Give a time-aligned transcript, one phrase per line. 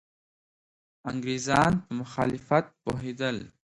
[1.09, 3.37] انګریزان په مخالفت پوهېدل.